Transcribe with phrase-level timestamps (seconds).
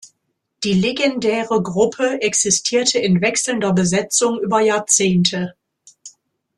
[0.63, 5.53] Die legendäre Gruppe existierte in wechselnder Besetzung über Jahrzehnte.